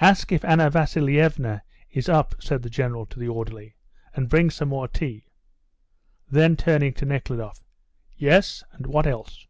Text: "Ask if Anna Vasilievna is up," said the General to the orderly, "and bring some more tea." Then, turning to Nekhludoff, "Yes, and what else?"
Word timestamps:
"Ask 0.00 0.30
if 0.30 0.44
Anna 0.44 0.70
Vasilievna 0.70 1.64
is 1.90 2.08
up," 2.08 2.36
said 2.40 2.62
the 2.62 2.70
General 2.70 3.04
to 3.06 3.18
the 3.18 3.26
orderly, 3.26 3.74
"and 4.14 4.28
bring 4.28 4.48
some 4.48 4.68
more 4.68 4.86
tea." 4.86 5.24
Then, 6.30 6.54
turning 6.56 6.92
to 6.92 7.04
Nekhludoff, 7.04 7.64
"Yes, 8.16 8.62
and 8.70 8.86
what 8.86 9.08
else?" 9.08 9.48